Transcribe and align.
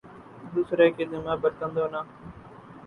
دوسری 0.53 0.87
کے 0.95 1.03
ذمہ 1.11 1.33
برتن 1.41 1.69
دھونا 1.75 2.01